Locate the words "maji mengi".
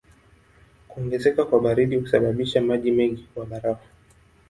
2.61-3.23